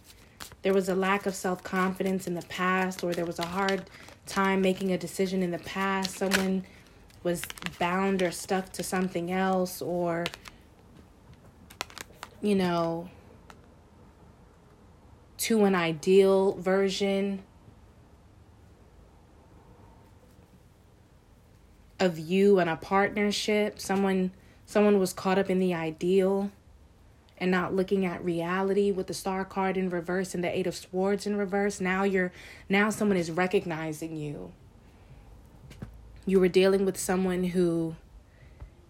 there 0.61 0.73
was 0.73 0.88
a 0.88 0.95
lack 0.95 1.25
of 1.25 1.35
self 1.35 1.63
confidence 1.63 2.27
in 2.27 2.35
the 2.35 2.43
past, 2.43 3.03
or 3.03 3.13
there 3.13 3.25
was 3.25 3.39
a 3.39 3.45
hard 3.45 3.89
time 4.25 4.61
making 4.61 4.91
a 4.91 4.97
decision 4.97 5.41
in 5.41 5.51
the 5.51 5.59
past. 5.59 6.17
Someone 6.17 6.63
was 7.23 7.41
bound 7.79 8.21
or 8.21 8.31
stuck 8.31 8.71
to 8.73 8.83
something 8.83 9.31
else, 9.31 9.81
or, 9.81 10.25
you 12.41 12.56
know, 12.56 13.10
to 15.38 15.63
an 15.65 15.75
ideal 15.75 16.54
version 16.54 17.43
of 21.99 22.17
you 22.19 22.60
and 22.60 22.69
a 22.69 22.75
partnership. 22.75 23.80
Someone 23.80 24.32
Someone 24.69 24.99
was 24.99 25.13
caught 25.13 25.39
up 25.39 25.49
in 25.49 25.58
the 25.58 25.73
ideal 25.73 26.52
and 27.39 27.49
not 27.49 27.73
looking 27.73 28.06
at 28.06 28.23
reality 28.23 28.91
with 28.91 29.08
the 29.08 29.15
star 29.15 29.43
card 29.43 29.78
in 29.78 29.89
reverse 29.89 30.36
and 30.36 30.43
the 30.43 30.56
eight 30.56 30.67
of 30.67 30.75
swords 30.75 31.25
in 31.25 31.38
reverse. 31.38 31.82
Now 31.82 32.04
you're 32.04 32.32
now 32.69 32.91
someone 32.91 33.17
is 33.17 33.32
recognizing 33.32 34.15
you. 34.15 34.52
You 36.28 36.39
were 36.39 36.47
dealing 36.47 36.86
with 36.86 36.97
someone 36.99 37.45
who 37.45 37.95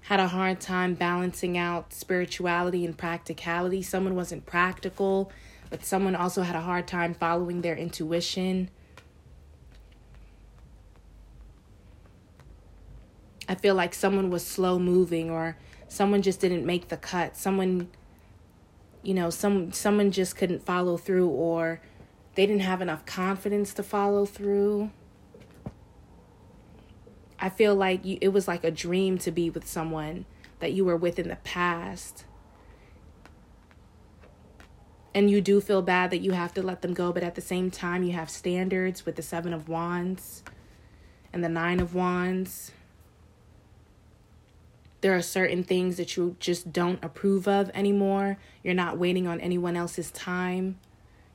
had 0.02 0.20
a 0.20 0.28
hard 0.28 0.60
time 0.60 0.96
balancing 0.96 1.58
out 1.58 1.94
spirituality 1.94 2.86
and 2.86 2.98
practicality. 2.98 3.82
Someone 3.82 4.16
wasn't 4.16 4.46
practical, 4.46 5.32
but 5.70 5.86
someone 5.86 6.16
also 6.16 6.42
had 6.42 6.56
a 6.56 6.62
hard 6.62 6.88
time 6.88 7.14
following 7.14 7.62
their 7.62 7.76
intuition. 7.76 8.70
I 13.48 13.56
feel 13.56 13.76
like 13.76 13.94
someone 13.94 14.30
was 14.30 14.46
slow 14.46 14.80
moving 14.80 15.30
or 15.30 15.58
someone 15.90 16.22
just 16.22 16.40
didn't 16.40 16.66
make 16.66 16.88
the 16.88 16.98
cut 16.98 17.36
someone 17.36 17.90
you 19.02 19.14
know 19.14 19.30
some 19.30 19.72
someone 19.72 20.12
just 20.12 20.36
couldn't 20.36 20.64
follow 20.64 20.98
through 20.98 21.28
or 21.28 21.82
they 22.36 22.46
didn't 22.46 22.62
have 22.62 22.82
enough 22.82 23.06
confidence 23.06 23.74
to 23.74 23.84
follow 23.84 24.26
through 24.26 24.92
i 27.42 27.50
feel 27.50 27.76
like 27.76 28.04
you, 28.06 28.18
it 28.22 28.30
was 28.30 28.48
like 28.48 28.64
a 28.64 28.72
dream 28.72 29.18
to 29.18 29.32
be 29.32 29.50
with 29.50 29.68
someone 29.68 30.26
that 30.60 30.74
you 30.74 30.84
were 30.84 30.98
with 30.98 31.20
in 31.20 31.28
the 31.28 31.36
past 31.38 32.26
and 35.14 35.30
you 35.30 35.42
do 35.42 35.60
feel 35.60 35.82
bad 35.82 36.12
that 36.12 36.20
you 36.20 36.32
have 36.32 36.54
to 36.54 36.62
let 36.62 36.82
them 36.82 36.94
go 36.94 37.12
but 37.12 37.24
at 37.24 37.36
the 37.36 37.42
same 37.42 37.72
time 37.72 38.04
you 38.04 38.14
have 38.14 38.30
standards 38.30 39.06
with 39.06 39.16
the 39.16 39.22
7 39.22 39.54
of 39.54 39.68
wands 39.68 40.44
and 41.34 41.44
the 41.44 41.50
9 41.50 41.80
of 41.80 41.94
wands 41.96 42.72
there 45.02 45.16
are 45.16 45.22
certain 45.22 45.64
things 45.64 45.98
that 45.98 46.18
you 46.18 46.36
just 46.40 46.74
don't 46.74 47.04
approve 47.04 47.48
of 47.48 47.70
anymore. 47.74 48.38
You're 48.64 48.74
not 48.74 48.98
waiting 48.98 49.28
on 49.28 49.40
anyone 49.40 49.78
else's 49.78 50.12
time. 50.12 50.78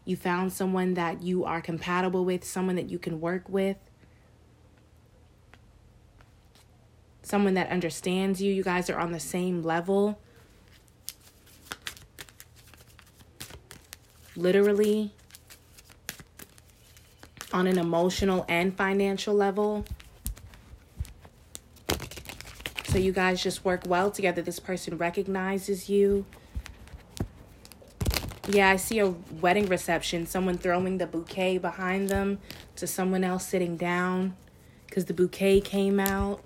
You 0.04 0.16
found 0.16 0.52
someone 0.52 0.94
that 0.94 1.22
you 1.22 1.44
are 1.44 1.62
compatible 1.62 2.24
with, 2.24 2.44
someone 2.44 2.76
that 2.76 2.90
you 2.90 2.98
can 2.98 3.20
work 3.20 3.48
with, 3.48 3.78
someone 7.24 7.54
that 7.54 7.70
understands 7.70 8.40
you. 8.40 8.52
You 8.52 8.62
guys 8.62 8.88
are 8.88 8.98
on 8.98 9.10
the 9.10 9.18
same 9.18 9.62
level. 9.62 10.20
Literally, 14.36 15.12
on 17.52 17.66
an 17.66 17.78
emotional 17.78 18.44
and 18.48 18.76
financial 18.76 19.34
level. 19.34 19.84
So 22.88 22.98
you 22.98 23.12
guys 23.12 23.42
just 23.42 23.64
work 23.64 23.82
well 23.86 24.10
together. 24.10 24.42
This 24.42 24.60
person 24.60 24.98
recognizes 24.98 25.88
you. 25.88 26.26
Yeah, 28.48 28.68
I 28.68 28.76
see 28.76 28.98
a 28.98 29.10
wedding 29.40 29.66
reception. 29.66 30.26
Someone 30.26 30.58
throwing 30.58 30.98
the 30.98 31.06
bouquet 31.06 31.58
behind 31.58 32.08
them 32.08 32.38
to 32.76 32.86
someone 32.86 33.24
else 33.24 33.46
sitting 33.46 33.76
down 33.76 34.36
because 34.86 35.06
the 35.06 35.14
bouquet 35.14 35.60
came 35.60 35.98
out. 35.98 36.40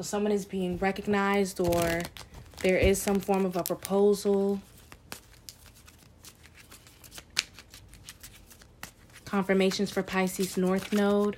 So 0.00 0.04
someone 0.04 0.32
is 0.32 0.46
being 0.46 0.78
recognized 0.78 1.60
or 1.60 2.00
there 2.62 2.78
is 2.78 3.02
some 3.02 3.20
form 3.20 3.44
of 3.44 3.54
a 3.54 3.62
proposal. 3.62 4.62
Confirmations 9.26 9.90
for 9.90 10.02
Pisces 10.02 10.56
North 10.56 10.90
Node. 10.94 11.36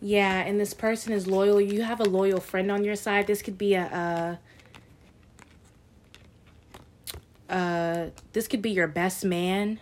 Yeah, 0.00 0.40
and 0.40 0.58
this 0.58 0.74
person 0.74 1.12
is 1.12 1.28
loyal. 1.28 1.60
You 1.60 1.82
have 1.82 2.00
a 2.00 2.08
loyal 2.08 2.40
friend 2.40 2.72
on 2.72 2.82
your 2.82 2.96
side. 2.96 3.28
This 3.28 3.40
could 3.40 3.56
be 3.56 3.74
a, 3.74 4.38
uh, 7.48 7.52
uh, 7.52 8.06
this 8.32 8.48
could 8.48 8.62
be 8.62 8.72
your 8.72 8.88
best 8.88 9.24
man. 9.24 9.78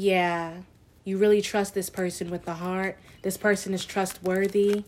Yeah, 0.00 0.62
you 1.04 1.18
really 1.18 1.42
trust 1.42 1.74
this 1.74 1.90
person 1.90 2.30
with 2.30 2.46
the 2.46 2.54
heart. 2.54 2.98
This 3.20 3.36
person 3.36 3.74
is 3.74 3.84
trustworthy. 3.84 4.84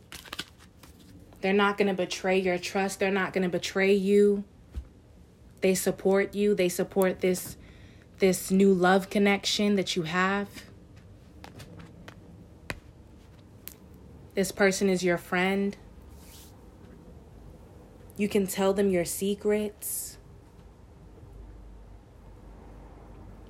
They're 1.43 1.53
not 1.53 1.77
going 1.77 1.89
to 1.89 1.95
betray 1.95 2.39
your 2.39 2.57
trust. 2.57 2.99
They're 2.99 3.11
not 3.11 3.35
going 3.35 3.43
to 3.43 3.51
betray 3.51 3.93
you. 3.93 4.45
They 5.61 5.75
support 5.75 6.35
you. 6.35 6.55
They 6.55 6.71
support 6.71 7.21
this 7.21 7.59
this 8.21 8.51
new 8.51 8.73
love 8.73 9.11
connection 9.11 9.77
that 9.77 9.97
you 9.97 10.05
have. 10.05 10.49
This 14.35 14.51
person 14.51 14.89
is 14.89 15.05
your 15.05 15.19
friend. 15.19 15.77
You 18.17 18.31
can 18.31 18.47
tell 18.47 18.73
them 18.73 18.89
your 18.89 19.05
secrets. 19.05 20.12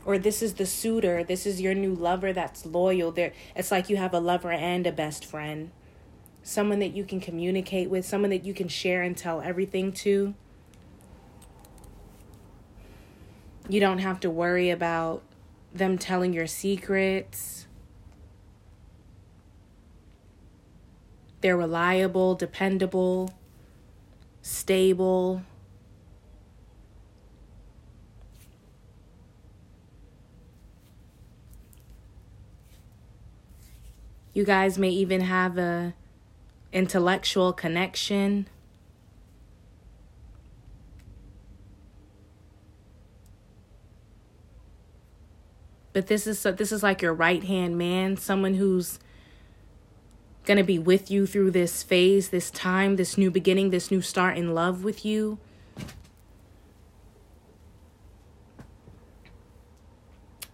Or 0.05 0.19
this 0.19 0.43
is 0.43 0.55
the 0.55 0.67
suitor 0.67 1.23
this 1.25 1.47
is 1.47 1.61
your 1.61 1.75
new 1.75 1.95
lover 1.95 2.33
that's 2.33 2.67
loyal 2.67 3.11
there 3.13 3.33
it's 3.55 3.71
like 3.71 3.89
you 3.89 3.97
have 3.97 4.15
a 4.15 4.19
lover 4.19 4.53
and 4.53 4.87
a 4.87 4.93
best 4.93 5.25
friend. 5.25 5.71
Someone 6.43 6.81
that 6.81 6.95
you 6.95 7.05
can 7.05 7.21
communicate 7.21 7.89
with 7.89 8.05
someone 8.05 8.31
that 8.31 8.45
you 8.45 8.55
can 8.55 8.69
share 8.69 9.03
and 9.03 9.17
tell 9.17 9.41
everything 9.41 9.93
to. 9.93 10.35
You 13.69 13.81
don't 13.81 13.99
have 13.99 14.19
to 14.21 14.31
worry 14.31 14.71
about 14.71 15.23
them 15.73 15.99
telling 15.99 16.33
your 16.33 16.47
secrets. 16.47 17.67
They're 21.41 21.57
reliable 21.57 22.35
dependable 22.35 23.33
stable 24.45 25.43
You 34.35 34.45
guys 34.45 34.79
may 34.79 34.91
even 34.91 35.23
have 35.23 35.59
a 35.59 35.95
intellectual 36.73 37.53
connection. 37.53 38.49
But 45.93 46.07
this 46.07 46.27
is 46.27 46.39
so, 46.39 46.53
this 46.53 46.73
is 46.73 46.83
like 46.83 47.03
your 47.03 47.13
right-hand 47.13 47.77
man, 47.77 48.17
someone 48.17 48.55
who's 48.55 48.99
going 50.45 50.57
to 50.57 50.65
be 50.65 50.79
with 50.79 51.11
you 51.11 51.27
through 51.27 51.51
this 51.51 51.83
phase, 51.83 52.31
this 52.31 52.51
time, 52.51 52.97
this 52.97 53.19
new 53.19 53.31
beginning, 53.31 53.71
this 53.71 53.91
new 53.91 54.01
start 54.01 54.39
in 54.39 54.55
love 54.55 54.83
with 54.83 55.05
you. 55.05 55.39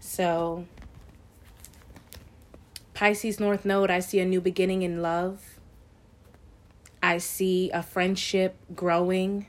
So, 0.00 0.66
Pisces 2.98 3.38
North 3.38 3.64
Node, 3.64 3.92
I 3.92 4.00
see 4.00 4.18
a 4.18 4.24
new 4.24 4.40
beginning 4.40 4.82
in 4.82 5.00
love. 5.00 5.61
I 7.00 7.18
see 7.18 7.70
a 7.70 7.80
friendship 7.80 8.56
growing. 8.74 9.46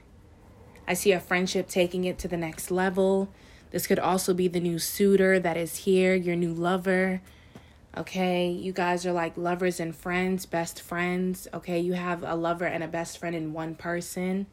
I 0.88 0.94
see 0.94 1.14
a 1.14 1.20
friendship 1.20 1.68
taking 1.68 2.04
it 2.04 2.20
to 2.20 2.28
the 2.28 2.38
next 2.38 2.70
level. 2.70 3.28
This 3.72 3.88
could 3.88 3.98
also 3.98 4.36
be 4.36 4.48
the 4.48 4.60
new 4.60 4.78
suitor 4.78 5.40
that 5.40 5.58
is 5.58 5.78
here, 5.78 6.14
your 6.14 6.36
new 6.36 6.54
lover. 6.54 7.24
Okay, 7.98 8.52
you 8.52 8.72
guys 8.72 9.04
are 9.08 9.14
like 9.14 9.36
lovers 9.36 9.80
and 9.80 9.96
friends, 9.96 10.46
best 10.46 10.80
friends. 10.80 11.48
Okay, 11.52 11.80
you 11.80 11.94
have 11.94 12.22
a 12.22 12.36
lover 12.36 12.66
and 12.66 12.84
a 12.84 12.88
best 12.88 13.18
friend 13.18 13.36
in 13.36 13.52
one 13.52 13.74
person. 13.74 14.46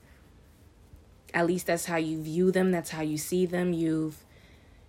At 1.34 1.46
least 1.46 1.66
that's 1.66 1.84
how 1.84 1.96
you 1.96 2.22
view 2.22 2.50
them, 2.50 2.70
that's 2.70 2.92
how 2.92 3.02
you 3.02 3.18
see 3.18 3.44
them. 3.44 3.74
You've 3.74 4.24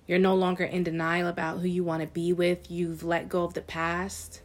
you're 0.07 0.19
no 0.19 0.35
longer 0.35 0.63
in 0.63 0.83
denial 0.83 1.27
about 1.27 1.59
who 1.59 1.67
you 1.67 1.83
want 1.83 2.01
to 2.01 2.07
be 2.07 2.31
with. 2.31 2.71
You've 2.71 3.03
let 3.03 3.27
go 3.27 3.43
of 3.43 3.53
the 3.53 3.61
past. 3.61 4.41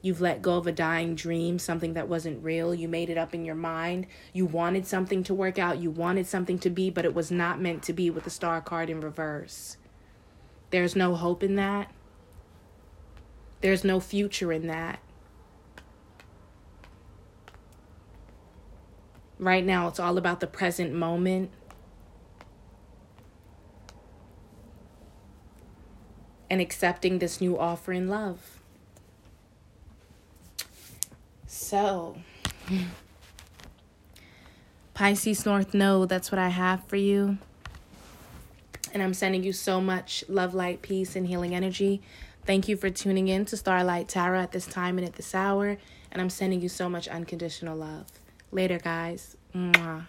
You've 0.00 0.20
let 0.20 0.40
go 0.40 0.56
of 0.56 0.68
a 0.68 0.72
dying 0.72 1.16
dream, 1.16 1.58
something 1.58 1.94
that 1.94 2.08
wasn't 2.08 2.44
real. 2.44 2.72
You 2.72 2.86
made 2.86 3.10
it 3.10 3.18
up 3.18 3.34
in 3.34 3.44
your 3.44 3.56
mind. 3.56 4.06
You 4.32 4.46
wanted 4.46 4.86
something 4.86 5.24
to 5.24 5.34
work 5.34 5.58
out. 5.58 5.78
You 5.78 5.90
wanted 5.90 6.28
something 6.28 6.60
to 6.60 6.70
be, 6.70 6.88
but 6.88 7.04
it 7.04 7.14
was 7.14 7.32
not 7.32 7.60
meant 7.60 7.82
to 7.84 7.92
be 7.92 8.08
with 8.08 8.22
the 8.22 8.30
star 8.30 8.60
card 8.60 8.88
in 8.88 9.00
reverse. 9.00 9.76
There's 10.70 10.94
no 10.94 11.16
hope 11.16 11.42
in 11.42 11.56
that. 11.56 11.92
There's 13.60 13.82
no 13.82 13.98
future 13.98 14.52
in 14.52 14.68
that. 14.68 15.00
Right 19.40 19.64
now, 19.64 19.88
it's 19.88 19.98
all 20.00 20.18
about 20.18 20.38
the 20.38 20.46
present 20.46 20.92
moment. 20.92 21.50
And 26.50 26.60
accepting 26.60 27.18
this 27.18 27.40
new 27.40 27.58
offer 27.58 27.92
in 27.92 28.08
love. 28.08 28.58
So, 31.46 32.16
Pisces 34.94 35.46
North 35.46 35.74
Node, 35.74 36.08
that's 36.08 36.30
what 36.30 36.38
I 36.38 36.48
have 36.48 36.84
for 36.84 36.96
you. 36.96 37.38
And 38.92 39.02
I'm 39.02 39.14
sending 39.14 39.42
you 39.42 39.52
so 39.52 39.80
much 39.80 40.24
love, 40.28 40.54
light, 40.54 40.82
peace, 40.82 41.14
and 41.14 41.26
healing 41.26 41.54
energy. 41.54 42.00
Thank 42.46 42.68
you 42.68 42.76
for 42.76 42.90
tuning 42.90 43.28
in 43.28 43.44
to 43.46 43.56
Starlight 43.56 44.08
Tarot 44.08 44.40
at 44.40 44.52
this 44.52 44.66
time 44.66 44.98
and 44.98 45.06
at 45.06 45.14
this 45.14 45.34
hour. 45.34 45.76
And 46.10 46.22
I'm 46.22 46.30
sending 46.30 46.62
you 46.62 46.68
so 46.68 46.88
much 46.88 47.06
unconditional 47.06 47.76
love. 47.76 48.06
Later, 48.50 48.78
guys. 48.78 49.36
Mwah. 49.54 50.06